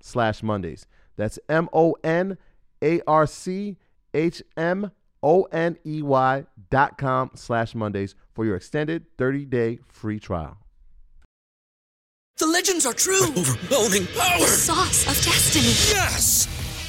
slash 0.00 0.42
Mondays. 0.42 0.86
That's 1.16 1.38
M 1.48 1.68
O 1.72 1.96
N 2.02 2.38
A 2.82 3.00
R 3.06 3.26
C 3.26 3.76
H 4.14 4.42
M 4.56 4.90
O 5.22 5.42
N 5.44 5.78
E 5.86 6.02
Y 6.02 6.44
dot 6.70 6.98
com 6.98 7.30
slash 7.34 7.74
Mondays 7.74 8.14
for 8.34 8.44
your 8.44 8.56
extended 8.56 9.06
30 9.18 9.44
day 9.46 9.78
free 9.88 10.18
trial. 10.18 10.58
The 12.38 12.46
legends 12.46 12.86
are 12.86 12.94
true. 12.94 13.28
Overwhelming 13.28 14.06
power! 14.08 14.40
The 14.40 14.46
sauce 14.46 15.02
of 15.06 15.14
destiny. 15.24 15.66
Yes! 15.94 16.61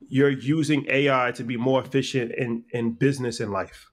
you're 0.00 0.30
using 0.30 0.86
AI 0.88 1.32
to 1.32 1.44
be 1.44 1.56
more 1.56 1.82
efficient 1.82 2.32
in, 2.32 2.64
in 2.70 2.92
business 2.92 3.40
and 3.40 3.52
life? 3.52 3.90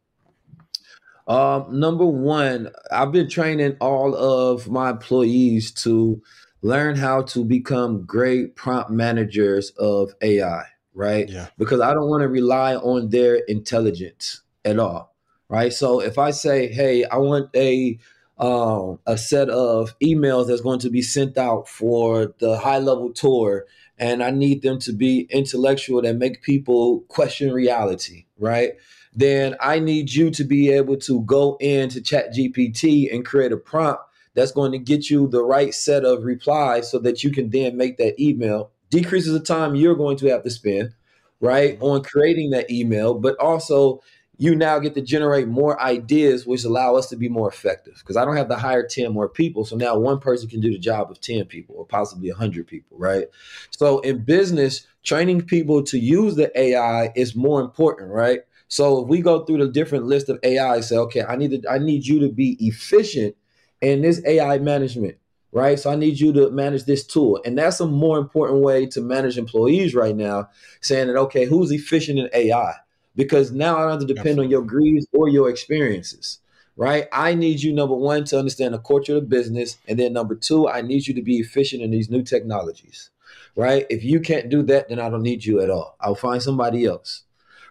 Um, 1.27 1.79
number 1.79 2.05
one, 2.05 2.71
I've 2.91 3.11
been 3.11 3.29
training 3.29 3.77
all 3.79 4.15
of 4.15 4.69
my 4.69 4.89
employees 4.89 5.71
to 5.83 6.21
learn 6.61 6.95
how 6.95 7.23
to 7.23 7.45
become 7.45 8.05
great 8.05 8.55
prompt 8.55 8.91
managers 8.91 9.71
of 9.71 10.13
AI, 10.21 10.63
right? 10.93 11.29
Yeah. 11.29 11.47
Because 11.57 11.81
I 11.81 11.93
don't 11.93 12.09
want 12.09 12.21
to 12.21 12.27
rely 12.27 12.75
on 12.75 13.09
their 13.09 13.35
intelligence 13.35 14.41
at 14.65 14.79
all, 14.79 15.15
right? 15.49 15.71
So 15.71 16.01
if 16.01 16.17
I 16.17 16.31
say, 16.31 16.71
hey, 16.71 17.05
I 17.05 17.17
want 17.17 17.49
a 17.55 17.97
um, 18.37 18.97
a 19.05 19.19
set 19.19 19.49
of 19.49 19.97
emails 19.99 20.47
that's 20.47 20.61
going 20.61 20.79
to 20.79 20.89
be 20.89 21.03
sent 21.03 21.37
out 21.37 21.67
for 21.67 22.33
the 22.39 22.57
high 22.57 22.79
level 22.79 23.13
tour 23.13 23.67
and 24.01 24.23
I 24.23 24.31
need 24.31 24.63
them 24.63 24.79
to 24.79 24.91
be 24.91 25.27
intellectual 25.29 26.01
that 26.01 26.15
make 26.15 26.41
people 26.41 27.01
question 27.01 27.53
reality, 27.53 28.25
right? 28.39 28.73
Then 29.13 29.55
I 29.61 29.77
need 29.77 30.11
you 30.11 30.31
to 30.31 30.43
be 30.43 30.71
able 30.71 30.97
to 30.97 31.21
go 31.21 31.55
into 31.59 32.01
Chat 32.01 32.33
GPT 32.33 33.13
and 33.13 33.23
create 33.23 33.51
a 33.51 33.57
prompt 33.57 34.01
that's 34.33 34.51
going 34.51 34.71
to 34.71 34.79
get 34.79 35.11
you 35.11 35.27
the 35.27 35.43
right 35.43 35.71
set 35.71 36.03
of 36.03 36.23
replies 36.23 36.89
so 36.89 36.97
that 36.97 37.23
you 37.23 37.29
can 37.29 37.51
then 37.51 37.77
make 37.77 37.97
that 37.97 38.19
email. 38.19 38.71
Decreases 38.89 39.33
the 39.33 39.39
time 39.39 39.75
you're 39.75 39.95
going 39.95 40.17
to 40.17 40.27
have 40.29 40.43
to 40.43 40.49
spend, 40.49 40.95
right, 41.39 41.77
on 41.79 42.01
creating 42.01 42.49
that 42.49 42.71
email, 42.71 43.13
but 43.13 43.37
also 43.37 44.01
you 44.41 44.55
now 44.55 44.79
get 44.79 44.95
to 44.95 45.01
generate 45.01 45.47
more 45.47 45.79
ideas, 45.79 46.47
which 46.47 46.63
allow 46.63 46.95
us 46.95 47.07
to 47.07 47.15
be 47.15 47.29
more 47.29 47.47
effective. 47.47 47.93
Because 47.99 48.17
I 48.17 48.25
don't 48.25 48.37
have 48.37 48.49
to 48.49 48.55
hire 48.55 48.83
10 48.83 49.13
more 49.13 49.29
people. 49.29 49.65
So 49.65 49.75
now 49.75 49.95
one 49.95 50.17
person 50.17 50.49
can 50.49 50.59
do 50.59 50.71
the 50.71 50.79
job 50.79 51.11
of 51.11 51.21
10 51.21 51.45
people 51.45 51.75
or 51.75 51.85
possibly 51.85 52.31
100 52.31 52.65
people, 52.65 52.97
right? 52.97 53.27
So 53.69 53.99
in 53.99 54.23
business, 54.23 54.87
training 55.03 55.43
people 55.43 55.83
to 55.83 55.99
use 55.99 56.37
the 56.37 56.51
AI 56.59 57.11
is 57.15 57.35
more 57.35 57.61
important, 57.61 58.09
right? 58.09 58.39
So 58.67 59.03
if 59.03 59.09
we 59.09 59.21
go 59.21 59.45
through 59.45 59.59
the 59.59 59.71
different 59.71 60.05
list 60.05 60.27
of 60.27 60.39
AI, 60.41 60.79
say, 60.79 60.97
okay, 60.97 61.21
I 61.21 61.35
need 61.35 61.61
to, 61.61 61.69
I 61.69 61.77
need 61.77 62.07
you 62.07 62.19
to 62.21 62.29
be 62.29 62.57
efficient 62.59 63.35
in 63.79 64.01
this 64.01 64.25
AI 64.25 64.57
management, 64.57 65.17
right? 65.51 65.77
So 65.77 65.91
I 65.91 65.95
need 65.95 66.19
you 66.19 66.33
to 66.33 66.49
manage 66.49 66.85
this 66.85 67.05
tool. 67.05 67.39
And 67.45 67.59
that's 67.59 67.79
a 67.79 67.85
more 67.85 68.17
important 68.17 68.63
way 68.63 68.87
to 68.87 69.01
manage 69.01 69.37
employees 69.37 69.93
right 69.93 70.15
now, 70.15 70.49
saying 70.81 71.09
that, 71.09 71.15
okay, 71.15 71.45
who's 71.45 71.69
efficient 71.69 72.17
in 72.17 72.27
AI? 72.33 72.73
Because 73.15 73.51
now 73.51 73.77
I 73.77 73.81
don't 73.81 73.91
have 73.91 73.99
to 74.01 74.05
depend 74.05 74.39
Absolutely. 74.39 74.45
on 74.45 74.51
your 74.51 74.61
greeds 74.61 75.07
or 75.13 75.29
your 75.29 75.49
experiences, 75.49 76.39
right? 76.77 77.07
I 77.11 77.33
need 77.33 77.61
you, 77.61 77.73
number 77.73 77.95
one, 77.95 78.23
to 78.25 78.39
understand 78.39 78.73
the 78.73 78.79
culture 78.79 79.17
of 79.17 79.23
the 79.23 79.27
business. 79.27 79.77
And 79.87 79.99
then 79.99 80.13
number 80.13 80.35
two, 80.35 80.69
I 80.69 80.81
need 80.81 81.07
you 81.07 81.13
to 81.15 81.21
be 81.21 81.37
efficient 81.37 81.81
in 81.83 81.91
these 81.91 82.09
new 82.09 82.23
technologies, 82.23 83.09
right? 83.55 83.85
If 83.89 84.03
you 84.03 84.19
can't 84.19 84.49
do 84.49 84.63
that, 84.63 84.89
then 84.89 84.99
I 84.99 85.09
don't 85.09 85.23
need 85.23 85.43
you 85.45 85.61
at 85.61 85.69
all. 85.69 85.95
I'll 85.99 86.15
find 86.15 86.41
somebody 86.41 86.85
else, 86.85 87.23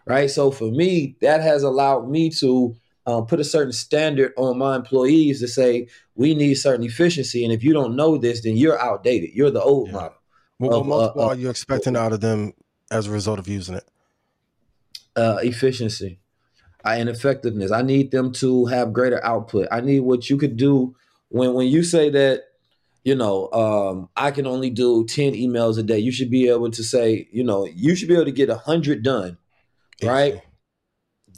right? 0.06 0.30
So 0.30 0.50
for 0.50 0.70
me, 0.70 1.16
that 1.20 1.40
has 1.40 1.62
allowed 1.62 2.08
me 2.08 2.30
to 2.40 2.76
uh, 3.06 3.22
put 3.22 3.40
a 3.40 3.44
certain 3.44 3.72
standard 3.72 4.32
on 4.36 4.58
my 4.58 4.76
employees 4.76 5.40
to 5.40 5.48
say, 5.48 5.88
we 6.14 6.34
need 6.34 6.54
certain 6.54 6.84
efficiency. 6.84 7.44
And 7.44 7.52
if 7.52 7.64
you 7.64 7.72
don't 7.72 7.96
know 7.96 8.18
this, 8.18 8.42
then 8.42 8.56
you're 8.56 8.78
outdated. 8.78 9.30
You're 9.32 9.50
the 9.50 9.62
old 9.62 9.88
yeah. 9.88 9.94
model. 9.94 10.14
What, 10.58 10.70
what 10.70 10.86
multiple 10.86 11.22
uh, 11.22 11.28
are 11.28 11.34
you 11.34 11.48
expecting 11.48 11.96
out 11.96 12.12
of 12.12 12.20
them 12.20 12.52
as 12.90 13.06
a 13.06 13.10
result 13.10 13.38
of 13.38 13.48
using 13.48 13.74
it? 13.74 13.88
Uh, 15.16 15.38
efficiency 15.42 16.20
and 16.84 17.08
effectiveness. 17.08 17.70
I 17.70 17.82
need 17.82 18.10
them 18.10 18.32
to 18.34 18.66
have 18.66 18.92
greater 18.92 19.24
output. 19.24 19.68
I 19.70 19.80
need 19.80 20.00
what 20.00 20.30
you 20.30 20.36
could 20.36 20.56
do 20.56 20.94
when 21.28 21.54
when 21.54 21.68
you 21.68 21.82
say 21.82 22.10
that 22.10 22.44
you 23.04 23.14
know 23.14 23.50
um, 23.52 24.08
I 24.16 24.30
can 24.30 24.46
only 24.46 24.70
do 24.70 25.06
ten 25.06 25.34
emails 25.34 25.78
a 25.78 25.82
day. 25.82 25.98
You 25.98 26.12
should 26.12 26.30
be 26.30 26.48
able 26.48 26.70
to 26.70 26.82
say 26.82 27.28
you 27.32 27.44
know 27.44 27.66
you 27.66 27.94
should 27.96 28.08
be 28.08 28.14
able 28.14 28.26
to 28.26 28.32
get 28.32 28.50
a 28.50 28.56
hundred 28.56 29.02
done, 29.02 29.38
right? 30.02 30.42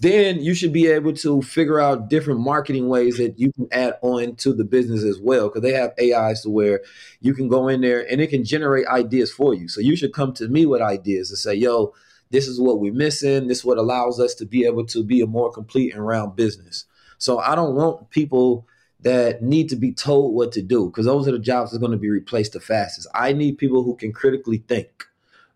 Then 0.00 0.40
you 0.40 0.54
should 0.54 0.72
be 0.72 0.88
able 0.88 1.12
to 1.12 1.42
figure 1.42 1.78
out 1.78 2.08
different 2.08 2.40
marketing 2.40 2.88
ways 2.88 3.18
that 3.18 3.38
you 3.38 3.52
can 3.52 3.68
add 3.70 3.98
on 4.02 4.34
to 4.36 4.52
the 4.52 4.64
business 4.64 5.04
as 5.04 5.20
well. 5.20 5.48
Because 5.48 5.62
they 5.62 5.74
have 5.74 5.92
AIs 6.00 6.42
to 6.42 6.50
where 6.50 6.80
you 7.20 7.34
can 7.34 7.46
go 7.46 7.68
in 7.68 7.82
there 7.82 8.04
and 8.10 8.20
it 8.20 8.28
can 8.28 8.44
generate 8.44 8.86
ideas 8.88 9.30
for 9.30 9.54
you. 9.54 9.68
So 9.68 9.80
you 9.80 9.94
should 9.94 10.12
come 10.12 10.32
to 10.34 10.48
me 10.48 10.66
with 10.66 10.82
ideas 10.82 11.30
and 11.30 11.38
say, 11.38 11.54
"Yo, 11.54 11.94
this 12.32 12.48
is 12.48 12.60
what 12.60 12.80
we're 12.80 12.92
missing. 12.92 13.46
This 13.46 13.58
is 13.58 13.64
what 13.64 13.78
allows 13.78 14.18
us 14.18 14.34
to 14.36 14.46
be 14.46 14.64
able 14.64 14.86
to 14.86 15.04
be 15.04 15.20
a 15.20 15.26
more 15.26 15.52
complete 15.52 15.94
and 15.94 16.04
round 16.04 16.34
business. 16.34 16.86
So 17.18 17.38
I 17.38 17.54
don't 17.54 17.76
want 17.76 18.10
people 18.10 18.66
that 19.00 19.42
need 19.42 19.68
to 19.68 19.76
be 19.76 19.92
told 19.92 20.34
what 20.34 20.50
to 20.52 20.62
do 20.62 20.86
because 20.86 21.06
those 21.06 21.28
are 21.28 21.32
the 21.32 21.38
jobs 21.38 21.70
that 21.70 21.76
are 21.76 21.80
going 21.80 21.92
to 21.92 21.98
be 21.98 22.08
replaced 22.08 22.54
the 22.54 22.60
fastest. 22.60 23.06
I 23.14 23.32
need 23.32 23.58
people 23.58 23.82
who 23.82 23.94
can 23.96 24.12
critically 24.12 24.58
think, 24.58 25.04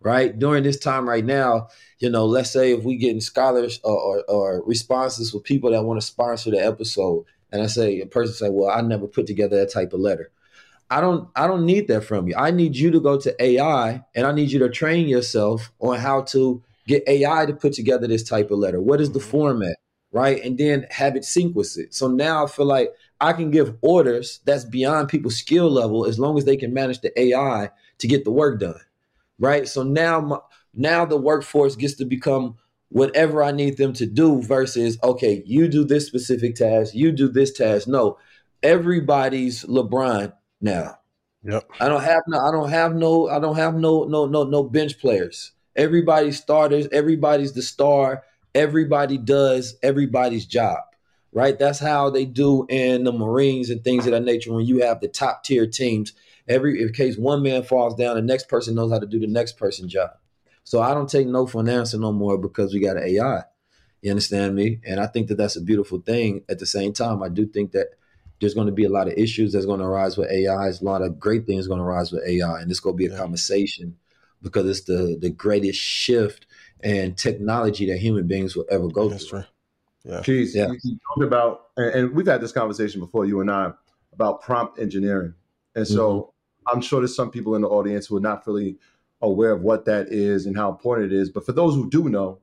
right? 0.01 0.39
During 0.39 0.65
this 0.65 0.79
time 0.79 1.09
right 1.09 1.25
now, 1.25 1.69
you 1.99 2.11
know, 2.11 2.27
let's 2.27 2.51
say 2.51 2.73
if 2.73 2.85
we 2.85 2.97
getting 2.97 3.21
scholars 3.21 3.81
or, 3.83 3.99
or, 3.99 4.25
or 4.29 4.63
responses 4.67 5.31
for 5.31 5.41
people 5.41 5.71
that 5.71 5.83
want 5.83 6.01
to 6.01 6.07
sponsor 6.07 6.51
the 6.51 6.65
episode, 6.65 7.25
and 7.53 7.63
I 7.63 7.69
say 7.69 8.01
a 8.01 8.07
person 8.07 8.35
say, 8.35 8.51
"Well, 8.51 8.71
I 8.71 8.83
never 8.83 9.07
put 9.07 9.27
together 9.27 9.57
that 9.57 9.73
type 9.73 9.93
of 9.93 10.01
letter." 10.01 10.31
I 10.91 11.01
don't 11.01 11.29
I 11.35 11.47
don't 11.47 11.67
need 11.67 11.89
that 11.89 12.03
from 12.03 12.29
you. 12.29 12.35
I 12.37 12.51
need 12.51 12.77
you 12.77 12.91
to 12.91 13.01
go 13.01 13.19
to 13.19 13.43
AI 13.43 14.05
and 14.15 14.27
I 14.27 14.33
need 14.33 14.53
you 14.53 14.59
to 14.61 14.69
train 14.69 15.09
yourself 15.09 15.73
on 15.81 15.99
how 15.99 16.23
to 16.23 16.63
get 16.87 17.03
AI 17.09 17.47
to 17.47 17.55
put 17.55 17.73
together 17.73 18.07
this 18.07 18.23
type 18.23 18.51
of 18.51 18.59
letter. 18.59 18.81
What 18.81 19.01
is 19.01 19.13
the 19.13 19.19
mm-hmm. 19.19 19.31
format? 19.31 19.77
Right. 20.13 20.43
And 20.43 20.57
then 20.57 20.87
have 20.91 21.17
it 21.17 21.25
sequence 21.25 21.77
it. 21.77 21.93
So 21.93 22.09
now 22.09 22.45
I 22.45 22.49
feel 22.49 22.67
like 22.67 22.91
I 23.21 23.33
can 23.33 23.51
give 23.51 23.77
orders 23.83 24.41
that's 24.45 24.65
beyond 24.65 25.09
people's 25.09 25.37
skill 25.37 25.69
level 25.69 26.07
as 26.07 26.19
long 26.19 26.39
as 26.39 26.45
they 26.45 26.57
can 26.57 26.73
manage 26.73 27.01
the 27.01 27.19
AI 27.21 27.71
to 27.99 28.09
get 28.09 28.25
the 28.25 28.31
work 28.31 28.61
done. 28.61 28.81
Right. 29.39 29.67
So 29.69 29.83
now 29.83 30.21
my, 30.21 30.39
now 30.73 31.05
the 31.05 31.17
workforce 31.19 31.75
gets 31.75 31.95
to 31.95 32.05
become 32.05 32.57
whatever 32.89 33.43
I 33.43 33.51
need 33.51 33.77
them 33.77 33.93
to 33.95 34.07
do 34.07 34.41
versus 34.41 34.97
okay, 35.03 35.43
you 35.45 35.67
do 35.67 35.85
this 35.85 36.07
specific 36.07 36.55
task, 36.55 36.95
you 36.95 37.11
do 37.11 37.29
this 37.29 37.53
task. 37.53 37.89
No, 37.89 38.19
everybody's 38.63 39.65
LeBron 39.65 40.33
now. 40.61 40.99
Yep. 41.45 41.71
I 41.81 41.89
don't 41.89 42.03
have 42.03 42.23
no 42.27 42.39
I 42.41 42.51
don't 42.51 42.71
have 42.71 42.95
no 42.95 43.29
I 43.29 43.39
don't 43.39 43.57
have 43.57 43.75
no 43.75 44.05
no 44.05 44.27
no 44.27 44.45
no 44.45 44.63
bench 44.65 44.99
players. 44.99 45.53
Everybody's 45.77 46.39
starters, 46.39 46.89
everybody's 46.91 47.53
the 47.53 47.63
star, 47.63 48.25
everybody 48.55 49.19
does 49.19 49.77
everybody's 49.83 50.47
job. 50.47 50.79
Right? 51.33 51.59
That's 51.59 51.79
how 51.79 52.09
they 52.09 52.25
do 52.25 52.67
in 52.69 53.05
the 53.05 53.13
Marines 53.13 53.69
and 53.69 53.85
things 53.85 54.07
of 54.07 54.13
that 54.13 54.25
nature 54.25 54.53
when 54.53 54.65
you 54.65 54.83
have 54.83 55.01
the 55.01 55.09
top 55.09 55.45
tier 55.45 55.67
teams. 55.67 56.13
Every 56.49 56.81
in 56.81 56.93
case 56.93 57.17
one 57.17 57.43
man 57.43 57.63
falls 57.63 57.95
down, 57.95 58.17
the 58.17 58.23
next 58.23 58.49
person 58.49 58.75
knows 58.75 58.91
how 58.91 58.99
to 58.99 59.07
do 59.07 59.21
the 59.21 59.27
next 59.27 59.59
person's 59.59 59.93
job. 59.93 60.11
So 60.65 60.81
I 60.81 60.95
don't 60.95 61.09
take 61.09 61.29
no 61.29 61.47
for 61.47 61.61
an 61.61 61.69
answer 61.69 61.99
no 61.99 62.11
more 62.11 62.39
because 62.39 62.73
we 62.73 62.81
got 62.81 62.97
an 62.97 63.05
AI. 63.05 63.43
You 64.03 64.11
understand 64.11 64.55
me? 64.55 64.81
And 64.85 64.99
I 64.99 65.07
think 65.07 65.29
that 65.29 65.37
that's 65.37 65.57
a 65.57 65.61
beautiful 65.61 66.01
thing. 66.01 66.43
At 66.49 66.59
the 66.59 66.67
same 66.67 66.93
time, 66.93 67.23
I 67.23 67.29
do 67.29 67.47
think 67.47 67.73
that 67.73 67.89
there's 68.41 68.55
going 68.55 68.67
to 68.67 68.73
be 68.73 68.85
a 68.85 68.91
lot 68.91 69.09
of 69.09 69.15
issues 69.15 69.53
that's 69.53 69.67
going 69.67 69.81
to 69.81 69.87
arise 69.87 70.17
with 70.17 70.31
AI. 70.31 70.65
There's 70.65 70.83
a 70.83 70.85
lot 70.85 71.03
of 71.03 71.19
great 71.19 71.47
things 71.47 71.67
going 71.67 71.79
to 71.81 71.85
arise 71.85 72.13
with 72.13 72.23
AI, 72.27 72.61
and 72.61 72.71
it's 72.71 72.81
going 72.81 72.95
to 72.95 72.99
be 72.99 73.07
a 73.07 73.11
Yeah. 73.11 73.19
conversation 73.19 73.97
because 74.43 74.69
it's 74.69 74.83
the 74.87 75.17
the 75.21 75.31
greatest 75.31 75.79
shift 75.79 76.47
and 76.81 77.17
technology 77.17 77.87
that 77.87 77.99
human 77.99 78.27
beings 78.27 78.55
will 78.55 78.67
ever 78.71 78.89
go 78.89 79.09
That's 79.09 79.27
through. 79.27 79.41
true. 79.41 79.49
Yeah. 80.13 80.21
Keith, 80.23 80.55
Yeah. 80.55 80.69
you, 80.69 80.79
you 80.85 80.99
talked 81.09 81.27
about, 81.27 81.69
and, 81.77 81.95
and 81.95 82.15
we've 82.15 82.27
had 82.27 82.41
this 82.41 82.53
conversation 82.53 83.01
before, 83.01 83.25
you 83.25 83.41
and 83.41 83.51
I, 83.51 83.73
about 84.13 84.43
prompt 84.43 84.79
engineering. 84.79 85.35
And 85.75 85.87
so 85.89 86.21
mm-hmm. 86.21 86.77
I'm 86.77 86.83
sure 86.83 87.01
there's 87.01 87.17
some 87.17 87.31
people 87.31 87.55
in 87.57 87.63
the 87.63 87.69
audience 87.69 88.07
who 88.07 88.17
are 88.17 88.21
not 88.21 88.47
really 88.47 88.79
aware 89.23 89.53
of 89.53 89.63
what 89.63 89.85
that 89.87 90.09
is 90.09 90.47
and 90.47 90.57
how 90.57 90.71
important 90.71 91.13
it 91.13 91.17
is. 91.17 91.31
But 91.31 91.45
for 91.47 91.53
those 91.53 91.75
who 91.75 91.89
do 91.89 92.09
know, 92.09 92.39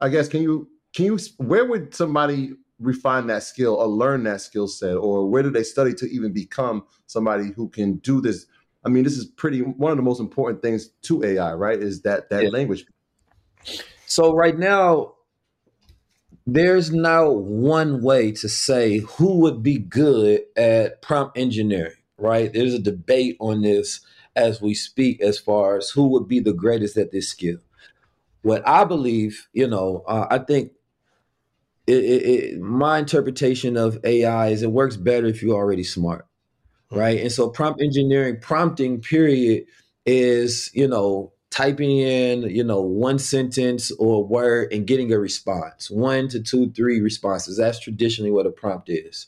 I 0.00 0.08
guess 0.08 0.28
can 0.28 0.42
you 0.42 0.68
can 0.94 1.06
you 1.06 1.18
where 1.38 1.64
would 1.64 1.94
somebody 1.94 2.54
refine 2.84 3.26
that 3.28 3.42
skill 3.42 3.74
or 3.74 3.86
learn 3.86 4.24
that 4.24 4.40
skill 4.40 4.68
set, 4.68 4.96
or 4.96 5.28
where 5.28 5.42
do 5.42 5.50
they 5.50 5.62
study 5.62 5.94
to 5.94 6.06
even 6.06 6.32
become 6.32 6.84
somebody 7.06 7.50
who 7.50 7.68
can 7.68 7.96
do 7.96 8.20
this? 8.20 8.46
I 8.84 8.88
mean, 8.88 9.04
this 9.04 9.16
is 9.16 9.24
pretty 9.24 9.60
one 9.60 9.90
of 9.92 9.96
the 9.96 10.02
most 10.02 10.20
important 10.20 10.62
things 10.62 10.88
to 11.02 11.24
AI, 11.24 11.54
right? 11.54 11.78
Is 11.78 12.02
that 12.02 12.30
that 12.30 12.44
Yeah. 12.44 12.50
language? 12.50 12.84
So 14.06 14.34
right 14.34 14.56
now, 14.56 15.14
there's 16.46 16.92
no 16.92 17.30
one 17.30 18.02
way 18.02 18.32
to 18.32 18.48
say 18.48 18.98
who 18.98 19.38
would 19.40 19.62
be 19.62 19.78
good 19.78 20.42
at 20.56 21.00
prompt 21.02 21.38
engineering, 21.38 21.96
right? 22.18 22.52
There's 22.52 22.74
a 22.74 22.78
debate 22.78 23.36
on 23.40 23.62
this 23.62 24.00
as 24.36 24.60
we 24.60 24.74
speak 24.74 25.20
as 25.20 25.38
far 25.38 25.78
as 25.78 25.90
who 25.90 26.08
would 26.08 26.28
be 26.28 26.40
the 26.40 26.52
greatest 26.52 26.96
at 26.96 27.12
this 27.12 27.28
skill. 27.28 27.58
What 28.42 28.66
I 28.68 28.84
believe, 28.84 29.48
you 29.52 29.66
know, 29.66 30.04
uh, 30.06 30.26
I 30.30 30.38
think 30.38 30.72
it, 31.86 31.96
it, 31.96 32.22
it, 32.26 32.60
my 32.60 32.98
interpretation 32.98 33.76
of 33.76 33.98
AI 34.04 34.48
is 34.48 34.62
it 34.62 34.72
works 34.72 34.96
better 34.96 35.26
if 35.26 35.42
you're 35.42 35.56
already 35.56 35.84
smart, 35.84 36.26
hmm. 36.90 36.98
right? 36.98 37.20
And 37.20 37.30
so 37.30 37.48
prompt 37.48 37.82
engineering, 37.82 38.38
prompting, 38.40 39.00
period, 39.00 39.66
is 40.06 40.70
you 40.74 40.86
know 40.86 41.32
typing 41.50 41.98
in 41.98 42.42
you 42.42 42.64
know 42.64 42.80
one 42.80 43.18
sentence 43.18 43.90
or 43.92 44.24
word 44.24 44.72
and 44.72 44.86
getting 44.86 45.12
a 45.12 45.18
response, 45.18 45.90
one 45.90 46.28
to 46.28 46.40
two, 46.40 46.70
three 46.72 47.00
responses. 47.00 47.58
That's 47.58 47.78
traditionally 47.78 48.30
what 48.30 48.46
a 48.46 48.50
prompt 48.50 48.88
is. 48.88 49.26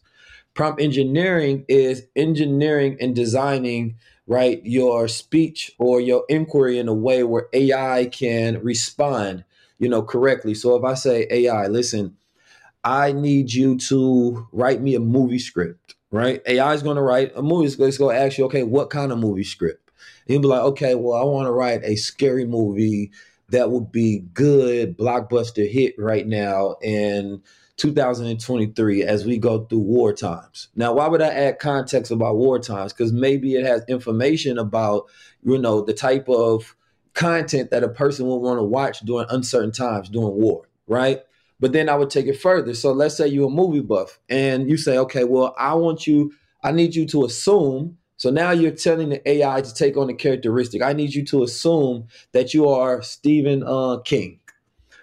Prompt 0.55 0.81
engineering 0.81 1.64
is 1.69 2.06
engineering 2.17 2.97
and 3.00 3.14
designing 3.14 3.97
right 4.26 4.61
your 4.64 5.06
speech 5.09 5.73
or 5.79 6.00
your 6.00 6.25
inquiry 6.29 6.79
in 6.79 6.88
a 6.88 6.94
way 6.94 7.23
where 7.23 7.49
AI 7.52 8.06
can 8.06 8.62
respond, 8.62 9.44
you 9.79 9.88
know, 9.88 10.02
correctly. 10.02 10.55
So 10.55 10.75
if 10.76 10.85
I 10.85 10.94
say 10.94 11.26
AI, 11.31 11.67
listen, 11.67 12.17
I 12.87 13.11
need 13.11 13.53
you 13.53 13.77
to 13.79 14.47
write 14.53 14.81
me 14.81 14.94
a 14.94 15.00
movie 15.00 15.41
script, 15.41 15.97
right? 16.12 16.41
AI 16.47 16.73
is 16.73 16.85
going 16.85 16.94
to 16.94 17.03
write 17.03 17.33
a 17.35 17.43
movie. 17.43 17.69
Script. 17.69 17.88
It's 17.88 17.99
going 17.99 18.15
to 18.15 18.23
ask 18.23 18.38
you, 18.38 18.44
okay, 18.44 18.62
what 18.62 18.91
kind 18.91 19.11
of 19.11 19.19
movie 19.19 19.43
script? 19.43 19.91
And 20.27 20.35
you'll 20.35 20.43
be 20.43 20.49
like, 20.49 20.62
okay, 20.62 20.94
well, 20.94 21.21
I 21.21 21.25
want 21.25 21.49
to 21.49 21.53
write 21.53 21.81
a 21.83 21.97
scary 21.97 22.44
movie 22.44 23.11
that 23.49 23.73
would 23.73 23.91
be 23.91 24.21
good, 24.33 24.97
blockbuster 24.97 25.69
hit 25.69 25.97
right 25.99 26.29
now 26.29 26.77
in 26.81 27.43
2023 27.77 29.03
as 29.03 29.25
we 29.25 29.38
go 29.38 29.65
through 29.65 29.81
war 29.81 30.12
times. 30.12 30.69
Now, 30.77 30.93
why 30.93 31.09
would 31.09 31.23
I 31.23 31.29
add 31.29 31.59
context 31.59 32.12
about 32.12 32.37
war 32.37 32.61
times? 32.61 32.93
Because 32.93 33.12
maybe 33.12 33.56
it 33.56 33.67
has 33.67 33.85
information 33.88 34.59
about, 34.59 35.06
you 35.43 35.59
know, 35.59 35.81
the 35.81 35.93
type 35.93 36.29
of 36.29 36.77
content 37.15 37.73
that 37.73 37.83
a 37.83 37.88
person 37.88 38.27
will 38.27 38.41
want 38.41 38.61
to 38.61 38.65
watch 38.65 39.00
during 39.00 39.27
uncertain 39.29 39.73
times 39.73 40.09
during 40.09 40.41
war, 40.41 40.69
right? 40.87 41.23
But 41.58 41.73
then 41.73 41.88
I 41.88 41.94
would 41.94 42.11
take 42.11 42.26
it 42.26 42.38
further. 42.38 42.75
So 42.75 42.93
let's 42.93 43.17
say 43.17 43.29
you're 43.29 43.49
a 43.49 43.50
movie 43.50 43.81
buff 43.81 44.19
and 44.29 44.69
you 44.69 44.76
say, 44.76 44.99
okay, 44.99 45.25
well, 45.25 45.55
I 45.58 45.75
want 45.75 46.06
you, 46.06 46.32
I 46.62 46.73
need 46.73 46.94
you 46.94 47.06
to 47.06 47.25
assume. 47.25 47.99
So 48.19 48.31
now 48.31 48.50
you're 48.50 48.73
telling 48.73 49.11
the 49.11 49.29
AI 49.29 49.61
to 49.61 49.75
take 49.75 49.97
on 49.97 50.06
the 50.06 50.14
characteristic. 50.14 50.82
I 50.82 50.93
need 50.93 51.14
you 51.14 51.25
to 51.26 51.43
assume 51.43 52.08
that 52.32 52.55
you 52.55 52.69
are 52.69 53.03
Stephen 53.03 53.62
uh, 53.67 53.99
King, 53.99 54.41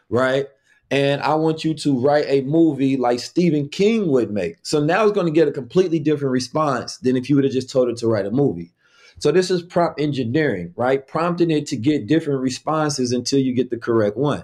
right? 0.10 0.48
And 0.92 1.22
I 1.22 1.34
want 1.36 1.64
you 1.64 1.74
to 1.74 2.00
write 2.00 2.26
a 2.28 2.42
movie 2.42 2.98
like 2.98 3.20
Stephen 3.20 3.68
King 3.70 4.10
would 4.10 4.32
make. 4.32 4.58
So 4.62 4.84
now 4.84 5.04
it's 5.04 5.14
going 5.14 5.26
to 5.26 5.34
get 5.34 5.48
a 5.48 5.52
completely 5.52 5.98
different 5.98 6.32
response 6.32 6.98
than 6.98 7.16
if 7.16 7.30
you 7.30 7.36
would 7.36 7.46
have 7.46 7.54
just 7.54 7.72
told 7.72 7.90
it 7.90 7.98
to 7.98 8.08
write 8.08 8.28
a 8.28 8.32
movie. 8.32 8.72
So 9.18 9.32
this 9.32 9.50
is 9.50 9.64
prompt 9.64 10.00
engineering, 10.00 10.74
right? 10.76 11.08
Prompting 11.08 11.50
it 11.50 11.66
to 11.68 11.78
get 11.78 12.08
different 12.08 12.42
responses 12.42 13.12
until 13.12 13.40
you 13.40 13.54
get 13.54 13.70
the 13.72 13.78
correct 13.78 14.18
one 14.18 14.44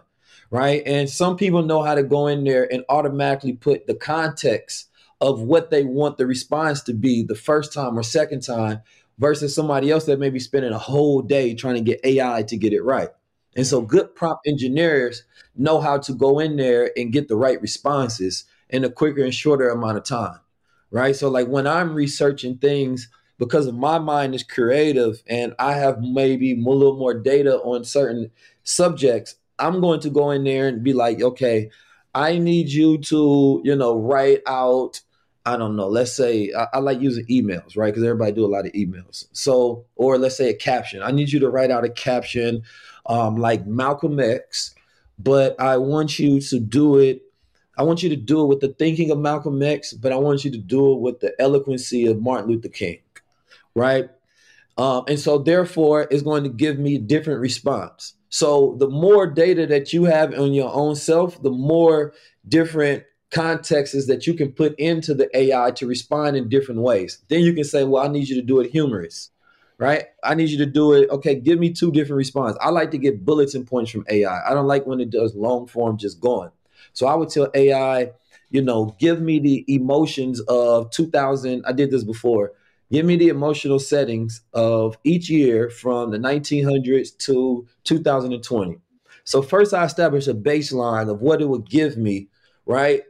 right? 0.51 0.81
And 0.85 1.09
some 1.09 1.37
people 1.37 1.63
know 1.63 1.81
how 1.81 1.95
to 1.95 2.03
go 2.03 2.27
in 2.27 2.43
there 2.43 2.71
and 2.71 2.83
automatically 2.89 3.53
put 3.53 3.87
the 3.87 3.95
context 3.95 4.89
of 5.21 5.41
what 5.41 5.69
they 5.69 5.83
want 5.83 6.17
the 6.17 6.25
response 6.25 6.81
to 6.83 6.93
be 6.93 7.23
the 7.23 7.35
first 7.35 7.73
time 7.73 7.97
or 7.97 8.03
second 8.03 8.41
time 8.41 8.81
versus 9.17 9.53
somebody 9.53 9.91
else 9.91 10.05
that 10.05 10.19
may 10.19 10.29
be 10.29 10.39
spending 10.39 10.71
a 10.71 10.77
whole 10.77 11.21
day 11.21 11.53
trying 11.53 11.75
to 11.75 11.81
get 11.81 11.99
AI 12.03 12.43
to 12.43 12.57
get 12.57 12.73
it 12.73 12.83
right. 12.83 13.09
And 13.55 13.67
so 13.67 13.81
good 13.81 14.15
prompt 14.15 14.47
engineers 14.47 15.23
know 15.55 15.81
how 15.81 15.97
to 15.97 16.13
go 16.13 16.39
in 16.39 16.55
there 16.55 16.91
and 16.95 17.11
get 17.11 17.27
the 17.27 17.35
right 17.35 17.61
responses 17.61 18.45
in 18.69 18.85
a 18.85 18.89
quicker 18.89 19.23
and 19.23 19.33
shorter 19.33 19.69
amount 19.69 19.97
of 19.97 20.03
time. 20.03 20.39
Right. 20.91 21.15
So 21.15 21.29
like 21.29 21.47
when 21.47 21.67
I'm 21.67 21.93
researching 21.93 22.57
things 22.57 23.09
because 23.37 23.71
my 23.71 23.99
mind 23.99 24.35
is 24.35 24.43
creative 24.43 25.21
and 25.27 25.53
I 25.59 25.73
have 25.73 26.01
maybe 26.01 26.53
a 26.53 26.69
little 26.69 26.97
more 26.97 27.13
data 27.13 27.57
on 27.59 27.83
certain 27.83 28.31
subjects, 28.63 29.35
I'm 29.59 29.81
going 29.81 29.99
to 30.01 30.09
go 30.09 30.31
in 30.31 30.43
there 30.43 30.67
and 30.67 30.83
be 30.83 30.93
like, 30.93 31.21
okay, 31.21 31.69
I 32.15 32.37
need 32.39 32.69
you 32.69 32.97
to, 32.97 33.61
you 33.63 33.75
know, 33.75 33.99
write 33.99 34.41
out, 34.47 35.01
I 35.45 35.57
don't 35.57 35.75
know, 35.75 35.87
let's 35.87 36.13
say 36.13 36.51
I, 36.57 36.67
I 36.73 36.79
like 36.79 37.01
using 37.01 37.25
emails, 37.27 37.77
right? 37.77 37.93
Because 37.93 38.03
everybody 38.03 38.31
do 38.31 38.45
a 38.45 38.47
lot 38.47 38.65
of 38.65 38.73
emails. 38.73 39.27
So, 39.31 39.85
or 39.95 40.17
let's 40.17 40.37
say 40.37 40.49
a 40.49 40.53
caption. 40.55 41.01
I 41.01 41.11
need 41.11 41.31
you 41.31 41.39
to 41.39 41.49
write 41.49 41.71
out 41.71 41.85
a 41.85 41.89
caption 41.89 42.63
um, 43.05 43.37
like 43.37 43.65
Malcolm 43.65 44.19
X, 44.19 44.75
but 45.17 45.59
I 45.59 45.77
want 45.77 46.19
you 46.19 46.41
to 46.41 46.59
do 46.59 46.97
it. 46.97 47.23
I 47.77 47.83
want 47.83 48.03
you 48.03 48.09
to 48.09 48.15
do 48.15 48.41
it 48.41 48.47
with 48.47 48.59
the 48.59 48.69
thinking 48.69 49.11
of 49.11 49.19
Malcolm 49.19 49.61
X, 49.63 49.93
but 49.93 50.11
I 50.11 50.17
want 50.17 50.43
you 50.43 50.51
to 50.51 50.57
do 50.57 50.93
it 50.93 50.99
with 50.99 51.19
the 51.21 51.33
eloquency 51.39 52.05
of 52.07 52.21
Martin 52.21 52.49
Luther 52.49 52.69
King, 52.69 52.99
right? 53.73 54.09
Um, 54.77 55.05
and 55.07 55.19
so, 55.19 55.37
therefore, 55.37 56.07
it's 56.11 56.23
going 56.23 56.43
to 56.43 56.49
give 56.49 56.79
me 56.79 56.97
different 56.97 57.39
response. 57.39 58.15
So 58.29 58.75
the 58.79 58.87
more 58.89 59.27
data 59.27 59.65
that 59.67 59.91
you 59.91 60.05
have 60.05 60.33
on 60.37 60.53
your 60.53 60.73
own 60.73 60.95
self, 60.95 61.41
the 61.41 61.51
more 61.51 62.13
different 62.47 63.03
contexts 63.31 64.07
that 64.07 64.25
you 64.25 64.33
can 64.33 64.51
put 64.51 64.77
into 64.79 65.13
the 65.13 65.29
AI 65.37 65.71
to 65.71 65.87
respond 65.87 66.35
in 66.35 66.49
different 66.49 66.81
ways. 66.81 67.19
Then 67.27 67.41
you 67.41 67.53
can 67.53 67.63
say, 67.63 67.83
well, 67.83 68.03
I 68.03 68.07
need 68.07 68.27
you 68.27 68.35
to 68.35 68.41
do 68.41 68.59
it 68.59 68.71
humorous, 68.71 69.31
right? 69.77 70.05
I 70.23 70.35
need 70.35 70.49
you 70.49 70.57
to 70.59 70.65
do 70.65 70.93
it. 70.93 71.09
Okay, 71.09 71.35
give 71.35 71.59
me 71.59 71.71
two 71.71 71.91
different 71.91 72.17
responses. 72.17 72.57
I 72.61 72.69
like 72.69 72.91
to 72.91 72.97
get 72.97 73.25
bullets 73.25 73.55
and 73.55 73.67
points 73.67 73.91
from 73.91 74.05
AI. 74.09 74.49
I 74.49 74.53
don't 74.53 74.67
like 74.67 74.85
when 74.87 74.99
it 74.99 75.09
does 75.09 75.35
long 75.35 75.67
form 75.67 75.97
just 75.97 76.19
going. 76.19 76.51
So 76.93 77.07
I 77.07 77.15
would 77.15 77.29
tell 77.29 77.49
AI, 77.53 78.11
you 78.49 78.61
know, 78.63 78.95
give 78.99 79.21
me 79.21 79.39
the 79.39 79.63
emotions 79.67 80.39
of 80.41 80.89
2000. 80.91 81.63
I 81.67 81.71
did 81.71 81.91
this 81.91 82.03
before. 82.03 82.53
Give 82.91 83.05
me 83.05 83.17
the 83.17 83.29
emotional 83.29 83.77
settings 83.77 84.41
of 84.53 84.97
each 85.03 85.29
year 85.29 85.69
from 85.69 86.09
the 86.09 86.17
1900s 86.17 87.15
to 87.19 87.67
2020. 87.83 88.79
So 89.23 89.43
first 89.43 89.75
I 89.75 89.85
establish 89.85 90.27
a 90.27 90.33
baseline 90.33 91.09
of 91.09 91.21
what 91.21 91.39
it 91.39 91.47
would 91.49 91.69
give 91.69 91.97
me, 91.97 92.29
right? 92.65 93.03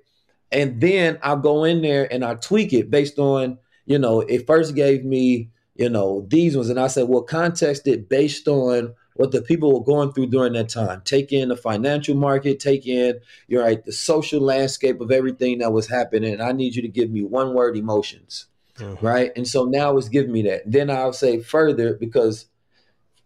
And 0.51 0.81
then 0.81 1.17
I'll 1.23 1.37
go 1.37 1.63
in 1.63 1.81
there 1.81 2.11
and 2.11 2.25
I 2.25 2.35
tweak 2.35 2.73
it 2.73 2.91
based 2.91 3.19
on, 3.19 3.57
you 3.85 3.97
know, 3.97 4.19
it 4.19 4.45
first 4.45 4.75
gave 4.75 5.05
me, 5.05 5.49
you 5.75 5.89
know, 5.89 6.25
these 6.27 6.57
ones. 6.57 6.69
And 6.69 6.79
I 6.79 6.87
said, 6.87 7.07
well, 7.07 7.21
context 7.21 7.87
it 7.87 8.09
based 8.09 8.49
on 8.49 8.93
what 9.13 9.31
the 9.31 9.41
people 9.41 9.73
were 9.73 9.85
going 9.85 10.11
through 10.11 10.27
during 10.27 10.53
that 10.53 10.67
time. 10.67 11.01
Take 11.05 11.31
in 11.31 11.49
the 11.49 11.55
financial 11.55 12.15
market, 12.15 12.59
take 12.59 12.85
in, 12.85 13.19
you're 13.47 13.63
right, 13.63 13.83
the 13.85 13.93
social 13.93 14.41
landscape 14.41 14.99
of 14.99 15.11
everything 15.11 15.59
that 15.59 15.71
was 15.71 15.87
happening. 15.87 16.33
And 16.33 16.41
I 16.41 16.51
need 16.51 16.75
you 16.75 16.81
to 16.81 16.87
give 16.89 17.09
me 17.11 17.23
one 17.23 17.53
word 17.53 17.77
emotions. 17.77 18.47
Mm-hmm. 18.79 19.05
Right. 19.05 19.31
And 19.35 19.47
so 19.47 19.65
now 19.65 19.97
it's 19.97 20.09
giving 20.09 20.31
me 20.31 20.41
that. 20.43 20.63
Then 20.65 20.89
I'll 20.89 21.13
say 21.13 21.39
further 21.39 21.93
because 21.93 22.45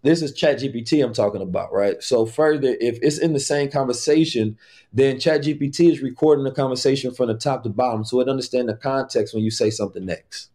this 0.03 0.21
is 0.21 0.33
chat 0.33 0.59
gpt 0.59 1.03
i'm 1.03 1.13
talking 1.13 1.41
about 1.41 1.73
right 1.73 2.03
so 2.03 2.25
further 2.25 2.75
if 2.79 2.99
it's 3.01 3.17
in 3.17 3.33
the 3.33 3.39
same 3.39 3.71
conversation 3.71 4.57
then 4.91 5.19
chat 5.19 5.41
gpt 5.41 5.91
is 5.91 6.01
recording 6.01 6.43
the 6.43 6.51
conversation 6.51 7.13
from 7.13 7.27
the 7.27 7.37
top 7.37 7.63
to 7.63 7.69
bottom 7.69 8.05
so 8.05 8.19
it 8.19 8.29
understands 8.29 8.67
the 8.71 8.77
context 8.77 9.33
when 9.33 9.43
you 9.43 9.49
say 9.49 9.69
something 9.69 10.05
next 10.05 10.49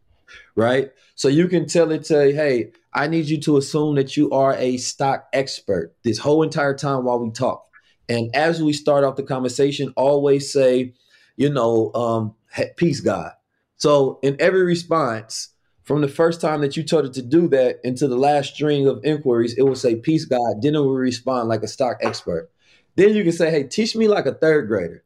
right 0.55 0.93
so 1.15 1.29
you 1.29 1.49
can 1.49 1.67
tell 1.67 1.91
it 1.91 2.05
to 2.05 2.33
hey 2.33 2.71
i 2.93 3.07
need 3.07 3.27
you 3.27 3.41
to 3.41 3.57
assume 3.57 3.97
that 3.97 4.17
you 4.17 4.31
are 4.31 4.55
a 4.55 4.77
stock 4.77 5.27
expert 5.33 5.95
this 6.05 6.19
whole 6.19 6.43
entire 6.43 6.75
time 6.75 7.05
while 7.05 7.19
we 7.19 7.31
talk 7.31 7.67
and 8.09 8.35
as 8.35 8.63
we 8.63 8.73
start 8.73 9.03
off 9.03 9.17
the 9.17 9.23
conversation 9.23 9.93
always 9.97 10.53
say 10.53 10.93
you 11.37 11.49
know 11.49 11.93
um 11.95 12.35
peace 12.77 13.01
god 13.01 13.33
so 13.79 14.19
in 14.23 14.37
every 14.39 14.63
response 14.63 15.51
from 15.85 16.03
the 16.03 16.09
first 16.09 16.43
time 16.43 16.61
that 16.61 16.77
you 16.77 16.83
told 16.83 17.07
it 17.07 17.15
to 17.15 17.23
do 17.23 17.49
that 17.49 17.79
into 17.83 18.07
the 18.07 18.17
last 18.17 18.55
string 18.55 18.87
of 18.87 19.03
inquiries, 19.05 19.55
it 19.57 19.63
will 19.63 19.75
say, 19.75 19.97
Peace, 19.97 20.27
God. 20.27 20.61
Then 20.61 20.75
it 20.75 20.81
will 20.81 20.93
respond 20.93 21.49
like 21.49 21.63
a 21.63 21.69
stock 21.69 21.97
expert. 22.03 22.51
Then 22.97 23.15
you 23.15 23.23
can 23.23 23.33
say, 23.33 23.51
Hey, 23.51 23.63
teach 23.63 23.97
me 23.97 24.07
like 24.07 24.27
a 24.27 24.35
third 24.35 24.69
grader. 24.69 25.03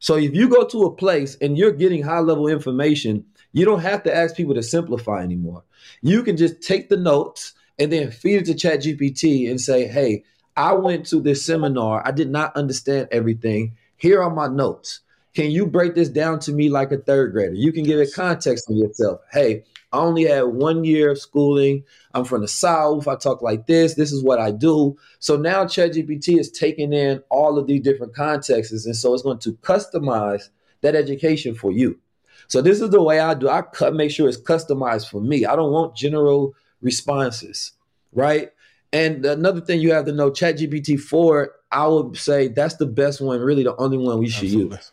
So 0.00 0.16
if 0.16 0.34
you 0.34 0.48
go 0.48 0.66
to 0.66 0.82
a 0.84 0.94
place 0.94 1.36
and 1.40 1.56
you're 1.56 1.70
getting 1.70 2.02
high 2.02 2.18
level 2.18 2.48
information, 2.48 3.24
you 3.52 3.64
don't 3.64 3.80
have 3.80 4.02
to 4.02 4.14
ask 4.14 4.34
people 4.34 4.54
to 4.54 4.62
simplify 4.62 5.22
anymore. 5.22 5.62
You 6.02 6.24
can 6.24 6.36
just 6.36 6.62
take 6.62 6.88
the 6.88 6.96
notes 6.96 7.52
and 7.78 7.92
then 7.92 8.10
feed 8.10 8.36
it 8.36 8.46
to 8.46 8.54
ChatGPT 8.54 9.48
and 9.48 9.60
say, 9.60 9.86
Hey, 9.86 10.24
I 10.56 10.72
went 10.72 11.06
to 11.06 11.20
this 11.20 11.46
seminar. 11.46 12.02
I 12.04 12.10
did 12.10 12.30
not 12.30 12.56
understand 12.56 13.08
everything. 13.12 13.76
Here 13.98 14.20
are 14.20 14.34
my 14.34 14.48
notes. 14.48 15.00
Can 15.34 15.50
you 15.50 15.66
break 15.66 15.94
this 15.96 16.08
down 16.08 16.38
to 16.40 16.52
me 16.52 16.68
like 16.68 16.92
a 16.92 16.98
third 16.98 17.32
grader? 17.32 17.54
You 17.54 17.72
can 17.72 17.82
give 17.82 17.98
it 17.98 18.14
context 18.14 18.66
for 18.66 18.72
yourself. 18.72 19.20
Hey, 19.32 19.64
I 19.92 19.98
only 19.98 20.24
had 20.24 20.42
one 20.42 20.84
year 20.84 21.10
of 21.10 21.18
schooling. 21.18 21.84
I'm 22.14 22.24
from 22.24 22.42
the 22.42 22.48
South. 22.48 23.08
I 23.08 23.16
talk 23.16 23.42
like 23.42 23.66
this. 23.66 23.94
This 23.94 24.12
is 24.12 24.22
what 24.22 24.38
I 24.38 24.52
do. 24.52 24.96
So 25.18 25.36
now 25.36 25.64
ChatGPT 25.64 26.38
is 26.38 26.50
taking 26.50 26.92
in 26.92 27.22
all 27.30 27.58
of 27.58 27.66
these 27.66 27.82
different 27.82 28.14
contexts. 28.14 28.86
And 28.86 28.96
so 28.96 29.12
it's 29.12 29.22
going 29.24 29.40
to 29.40 29.52
customize 29.54 30.50
that 30.82 30.94
education 30.94 31.54
for 31.54 31.72
you. 31.72 31.98
So 32.46 32.60
this 32.62 32.80
is 32.80 32.90
the 32.90 33.02
way 33.02 33.18
I 33.18 33.34
do. 33.34 33.48
I 33.48 33.62
cut, 33.62 33.94
make 33.94 34.12
sure 34.12 34.28
it's 34.28 34.40
customized 34.40 35.10
for 35.10 35.20
me. 35.20 35.46
I 35.46 35.56
don't 35.56 35.72
want 35.72 35.96
general 35.96 36.54
responses, 36.80 37.72
right? 38.12 38.50
And 38.92 39.26
another 39.26 39.60
thing 39.60 39.80
you 39.80 39.92
have 39.92 40.04
to 40.04 40.12
know, 40.12 40.30
ChatGPT 40.30 41.00
4, 41.00 41.52
I 41.72 41.88
would 41.88 42.16
say 42.16 42.48
that's 42.48 42.76
the 42.76 42.86
best 42.86 43.20
one, 43.20 43.40
really 43.40 43.64
the 43.64 43.74
only 43.76 43.98
one 43.98 44.20
we 44.20 44.28
should 44.28 44.44
Absolutely. 44.44 44.76
use. 44.76 44.92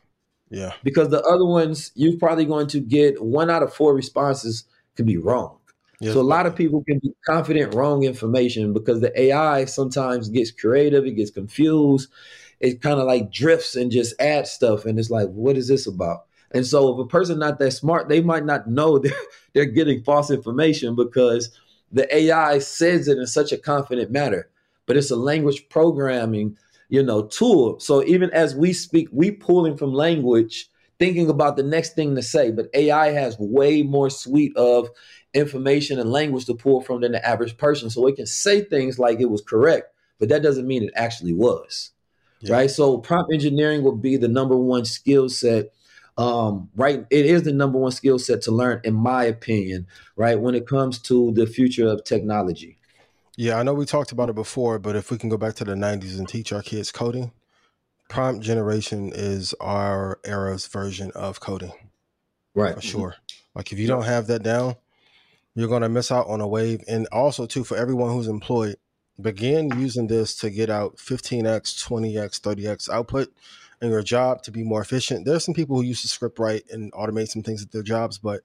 Yeah. 0.52 0.74
Because 0.84 1.10
the 1.10 1.24
other 1.24 1.46
ones, 1.46 1.92
you're 1.96 2.20
probably 2.20 2.46
going 2.46 2.68
to 2.68 2.80
get 2.80 3.24
one 3.24 3.50
out 3.50 3.64
of 3.64 3.74
four 3.74 3.96
responses 3.96 4.66
could 4.96 5.06
be 5.06 5.18
wrong. 5.18 5.58
Yes. 6.02 6.14
So 6.14 6.20
a 6.20 6.24
lot 6.24 6.46
of 6.46 6.56
people 6.56 6.84
can 6.84 7.00
be 7.00 7.14
confident 7.26 7.74
wrong 7.74 8.04
information 8.04 8.74
because 8.74 9.02
the 9.02 9.18
AI 9.20 9.66
sometimes 9.66 10.30
gets 10.30 10.52
creative, 10.52 11.06
it 11.06 11.12
gets 11.12 11.32
confused, 11.32 12.10
it 12.60 12.82
kind 12.82 13.00
of 13.00 13.08
like 13.08 13.32
drifts 13.32 13.76
and 13.76 13.92
just 13.92 14.20
adds 14.20 14.52
stuff, 14.52 14.86
and 14.86 15.00
it's 15.00 15.10
like, 15.10 15.30
what 15.30 15.58
is 15.58 15.68
this 15.68 15.88
about? 15.88 16.26
And 16.54 16.66
so 16.66 16.94
if 16.94 17.00
a 17.00 17.08
person 17.08 17.40
not 17.40 17.60
that 17.60 17.72
smart, 17.72 18.10
they 18.10 18.22
might 18.22 18.46
not 18.46 18.68
know 18.68 18.98
they're, 19.00 19.14
they're 19.54 19.66
getting 19.66 20.04
false 20.04 20.30
information 20.30 20.96
because 20.96 21.50
the 21.92 22.14
AI 22.14 22.60
says 22.60 23.08
it 23.08 23.18
in 23.18 23.28
such 23.28 23.52
a 23.52 23.58
confident 23.58 24.12
manner, 24.12 24.50
but 24.86 24.98
it's 24.98 25.12
a 25.12 25.16
language 25.16 25.70
programming, 25.70 26.58
you 26.92 27.02
know, 27.02 27.24
tool. 27.24 27.80
So 27.80 28.04
even 28.04 28.30
as 28.32 28.54
we 28.54 28.74
speak, 28.74 29.08
we 29.14 29.32
pulling 29.32 29.78
from 29.78 29.94
language 29.94 30.70
thinking 31.00 31.30
about 31.30 31.56
the 31.56 31.64
next 31.64 31.96
thing 31.96 32.16
to 32.16 32.22
say. 32.22 32.52
But 32.52 32.68
AI 32.74 33.12
has 33.14 33.40
way 33.40 33.82
more 33.82 34.10
suite 34.10 34.56
of 34.58 34.90
information 35.34 36.00
and 36.00 36.12
language 36.12 36.46
to 36.46 36.54
pull 36.54 36.82
from 36.82 37.00
than 37.00 37.14
the 37.14 37.26
average 37.26 37.58
person. 37.58 37.90
So 37.90 38.06
it 38.08 38.18
can 38.18 38.26
say 38.26 38.62
things 38.62 39.00
like 39.00 39.22
it 39.22 39.30
was 39.30 39.42
correct, 39.42 39.96
but 40.20 40.28
that 40.30 40.44
doesn't 40.44 40.68
mean 40.68 40.84
it 40.84 40.94
actually 40.98 41.34
was. 41.34 41.92
Yeah. 42.42 42.56
Right. 42.56 42.70
So 42.70 42.98
prompt 42.98 43.34
engineering 43.34 43.84
will 43.84 43.96
be 43.96 44.18
the 44.18 44.28
number 44.28 44.58
one 44.58 44.84
skill 44.84 45.30
set. 45.30 45.72
Um, 46.18 46.70
right. 46.76 47.06
It 47.10 47.26
is 47.26 47.44
the 47.44 47.54
number 47.54 47.80
one 47.80 47.94
skill 47.94 48.20
set 48.20 48.42
to 48.44 48.52
learn, 48.52 48.82
in 48.84 48.96
my 48.96 49.24
opinion, 49.24 49.88
right, 50.18 50.38
when 50.38 50.56
it 50.56 50.68
comes 50.68 51.00
to 51.04 51.32
the 51.32 51.48
future 51.48 51.88
of 51.88 52.04
technology. 52.04 52.81
Yeah, 53.38 53.58
I 53.58 53.64
know 53.64 53.74
we 53.74 53.86
talked 53.86 54.12
about 54.12 54.30
it 54.30 54.36
before, 54.36 54.78
but 54.78 54.96
if 54.96 55.10
we 55.10 55.18
can 55.18 55.30
go 55.30 55.38
back 55.38 55.56
to 55.56 55.64
the 55.64 55.74
90s 55.74 56.18
and 56.18 56.28
teach 56.28 56.52
our 56.52 56.62
kids 56.62 56.92
coding, 56.92 57.32
prompt 58.10 58.44
generation 58.44 59.12
is 59.14 59.54
our 59.62 60.20
era's 60.26 60.68
version 60.68 61.12
of 61.16 61.40
coding. 61.40 61.72
Right. 62.54 62.76
For 62.76 62.82
sure. 62.82 63.16
Like 63.56 63.72
if 63.72 63.80
you 63.80 63.88
don't 63.88 64.04
have 64.04 64.28
that 64.28 64.44
down, 64.44 64.76
you're 65.56 65.70
going 65.70 65.82
to 65.82 65.90
miss 65.90 66.12
out 66.12 66.28
on 66.28 66.42
a 66.42 66.48
wave. 66.48 66.84
And 66.88 67.08
also, 67.12 67.46
too, 67.46 67.64
for 67.64 67.78
everyone 67.78 68.12
who's 68.12 68.28
employed, 68.28 68.76
begin 69.20 69.80
using 69.80 70.08
this 70.08 70.36
to 70.38 70.50
get 70.50 70.70
out 70.70 70.98
15x, 70.98 71.86
20x, 71.86 72.42
30x 72.42 72.90
output 72.90 73.34
in 73.82 73.90
your 73.90 74.04
job 74.04 74.42
to 74.44 74.52
be 74.52 74.64
more 74.64 74.82
efficient. 74.82 75.26
There's 75.26 75.46
some 75.46 75.54
people 75.54 75.76
who 75.76 75.84
use 75.84 76.02
the 76.02 76.08
script 76.08 76.40
write 76.40 76.64
and 76.70 76.92
automate 76.94 77.30
some 77.30 77.44
things 77.44 77.64
at 77.64 77.72
their 77.72 77.84
jobs, 77.84 78.18
but 78.18 78.42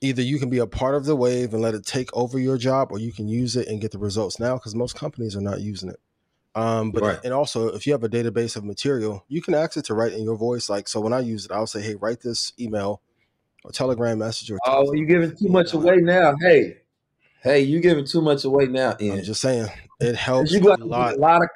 either 0.00 0.22
you 0.22 0.38
can 0.38 0.50
be 0.50 0.58
a 0.58 0.66
part 0.66 0.94
of 0.94 1.04
the 1.04 1.16
wave 1.16 1.52
and 1.52 1.62
let 1.62 1.74
it 1.74 1.84
take 1.84 2.14
over 2.16 2.38
your 2.38 2.56
job, 2.56 2.88
or 2.90 2.98
you 2.98 3.12
can 3.12 3.28
use 3.28 3.56
it 3.56 3.68
and 3.68 3.80
get 3.80 3.92
the 3.92 3.98
results 3.98 4.38
now 4.38 4.54
because 4.54 4.74
most 4.74 4.96
companies 4.96 5.36
are 5.36 5.40
not 5.40 5.60
using 5.60 5.88
it. 5.88 6.00
Um, 6.54 6.90
but 6.90 7.02
right. 7.02 7.20
and 7.24 7.32
also 7.32 7.68
if 7.68 7.86
you 7.86 7.92
have 7.92 8.02
a 8.02 8.08
database 8.08 8.56
of 8.56 8.64
material, 8.64 9.24
you 9.28 9.40
can 9.42 9.54
ask 9.54 9.76
it 9.76 9.84
to 9.86 9.94
write 9.94 10.12
in 10.12 10.24
your 10.24 10.36
voice. 10.36 10.68
Like 10.68 10.88
so, 10.88 11.00
when 11.00 11.12
I 11.12 11.20
use 11.20 11.44
it, 11.44 11.52
I'll 11.52 11.66
say, 11.66 11.80
"Hey, 11.80 11.94
write 11.94 12.20
this 12.20 12.52
email 12.58 13.00
or 13.64 13.70
Telegram 13.70 14.18
message." 14.18 14.50
Or 14.50 14.58
oh, 14.66 14.92
you 14.92 15.06
giving 15.06 15.36
too 15.36 15.48
much 15.48 15.72
away 15.72 15.96
now? 15.98 16.34
Hey, 16.40 16.78
hey, 17.42 17.60
you 17.60 17.80
giving 17.80 18.06
too 18.06 18.22
much 18.22 18.44
away 18.44 18.66
now? 18.66 18.96
Ian. 19.00 19.18
I'm 19.18 19.24
just 19.24 19.40
saying 19.40 19.68
it 20.00 20.16
helps 20.16 20.50
you 20.50 20.60
got 20.60 20.80
a 20.80 20.84
lot. 20.84 21.16
A 21.16 21.18
lot 21.18 21.42
of. 21.42 21.48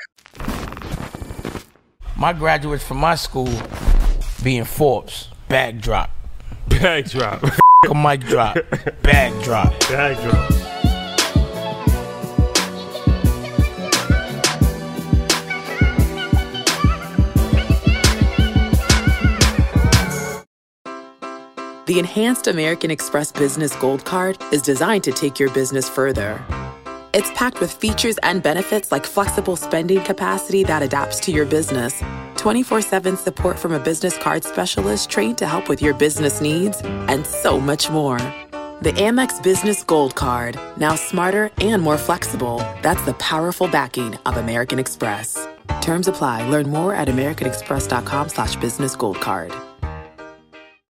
My 2.16 2.32
graduates 2.32 2.84
from 2.84 2.99
my 2.99 3.16
school 3.16 3.50
being 4.44 4.64
Forbes, 4.64 5.28
backdrop 5.49 6.11
drop, 6.68 6.80
bag 6.80 7.04
drop, 7.11 7.42
a 7.91 7.95
mic 7.95 8.21
drop, 8.21 8.57
bag 9.03 9.43
drop, 9.43 9.79
bag 9.89 10.17
drop. 10.23 10.51
The 21.87 21.99
Enhanced 21.99 22.47
American 22.47 22.91
Express 22.93 23.33
Business 23.33 23.75
Gold 23.77 24.05
Card 24.05 24.39
is 24.53 24.62
designed 24.62 25.03
to 25.05 25.12
take 25.12 25.41
your 25.41 25.51
business 25.51 25.89
further. 25.89 26.41
It's 27.12 27.31
packed 27.33 27.61
with 27.61 27.73
features 27.73 28.17
and 28.23 28.43
benefits 28.43 28.93
like 28.93 29.05
flexible 29.05 29.57
spending 29.57 30.01
capacity 30.03 30.62
that 30.65 30.83
adapts 30.83 31.19
to 31.21 31.33
your 31.33 31.45
business, 31.45 32.01
24 32.42 32.82
7 32.82 33.16
support 33.16 33.56
from 33.56 33.72
a 33.72 33.78
business 33.78 34.18
card 34.18 34.42
specialist 34.42 35.08
trained 35.08 35.38
to 35.38 35.46
help 35.46 35.68
with 35.68 35.80
your 35.80 35.94
business 35.94 36.40
needs, 36.40 36.82
and 36.82 37.25
so 37.25 37.61
much 37.61 37.88
more. 37.88 38.18
The 38.82 38.92
Amex 38.96 39.40
Business 39.40 39.84
Gold 39.84 40.16
Card, 40.16 40.58
now 40.76 40.96
smarter 40.96 41.50
and 41.58 41.80
more 41.80 41.96
flexible. 41.96 42.58
That's 42.82 43.04
the 43.04 43.14
powerful 43.14 43.68
backing 43.68 44.16
of 44.26 44.38
American 44.38 44.80
Express. 44.80 45.46
Terms 45.80 46.08
apply. 46.08 46.49
Learn 46.49 46.68
more 46.68 46.96
at 46.96 47.06
americanexpress.com 47.06 48.28
slash 48.30 48.56
business 48.56 48.96
gold 48.96 49.20
card. 49.20 49.52